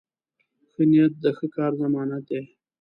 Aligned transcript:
ښه 0.71 0.83
نیت 0.91 1.13
د 1.23 1.25
ښه 1.37 1.47
کار 1.55 1.71
ضمانت 1.81 2.23
دی. 2.29 2.43